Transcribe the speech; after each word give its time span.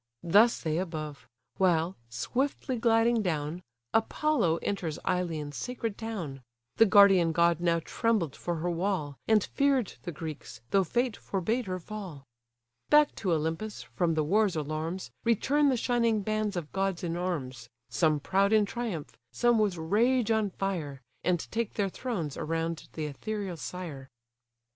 Thus 0.23 0.59
they 0.59 0.79
above: 0.79 1.27
while, 1.57 1.95
swiftly 2.09 2.75
gliding 2.75 3.21
down, 3.21 3.61
Apollo 3.93 4.57
enters 4.63 4.97
Ilion's 5.07 5.55
sacred 5.55 5.95
town; 5.95 6.41
The 6.77 6.87
guardian 6.87 7.31
god 7.33 7.59
now 7.59 7.81
trembled 7.85 8.35
for 8.35 8.55
her 8.55 8.69
wall, 8.71 9.19
And 9.27 9.43
fear'd 9.43 9.93
the 10.01 10.11
Greeks, 10.11 10.59
though 10.71 10.83
fate 10.83 11.15
forbade 11.15 11.67
her 11.67 11.77
fall. 11.79 12.25
Back 12.89 13.13
to 13.17 13.31
Olympus, 13.31 13.83
from 13.83 14.15
the 14.15 14.23
war's 14.23 14.55
alarms, 14.55 15.11
Return 15.23 15.69
the 15.69 15.77
shining 15.77 16.23
bands 16.23 16.55
of 16.57 16.71
gods 16.71 17.03
in 17.03 17.15
arms; 17.15 17.69
Some 17.91 18.19
proud 18.19 18.51
in 18.51 18.65
triumph, 18.65 19.15
some 19.31 19.59
with 19.59 19.77
rage 19.77 20.31
on 20.31 20.49
fire; 20.49 21.03
And 21.23 21.39
take 21.51 21.75
their 21.75 21.89
thrones 21.89 22.35
around 22.37 22.89
the 22.93 23.05
ethereal 23.05 23.55
sire. 23.55 24.09